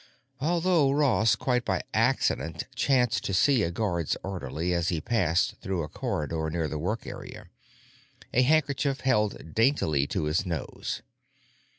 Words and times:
(Although 0.39 0.89
Ross 0.93 1.35
quite 1.35 1.63
by 1.63 1.83
accident 1.93 2.63
chanced 2.73 3.23
to 3.25 3.35
see 3.35 3.61
a 3.61 3.69
guard's 3.69 4.17
orderly 4.23 4.73
as 4.73 4.89
he 4.89 4.99
passed 4.99 5.57
through 5.61 5.83
a 5.83 5.87
corridor 5.87 6.49
near 6.49 6.67
the 6.67 6.79
work 6.79 7.05
area, 7.05 7.51
a 8.33 8.41
handkerchief 8.41 9.01
held 9.01 9.53
daintily 9.53 10.07
to 10.07 10.23
his 10.23 10.43
nose. 10.43 11.03